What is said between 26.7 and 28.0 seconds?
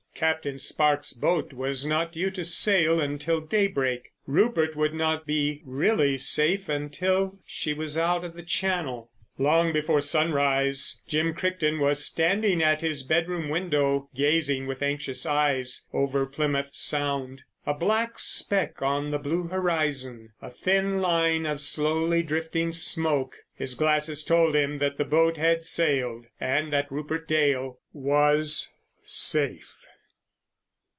that Rupert Dale